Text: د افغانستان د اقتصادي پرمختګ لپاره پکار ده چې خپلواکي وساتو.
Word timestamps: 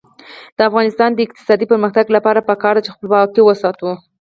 د 0.57 0.59
افغانستان 0.69 1.09
د 1.13 1.19
اقتصادي 1.25 1.65
پرمختګ 1.71 2.05
لپاره 2.15 2.45
پکار 2.49 2.73
ده 2.75 2.81
چې 2.85 2.93
خپلواکي 2.95 3.41
وساتو. 3.43 3.89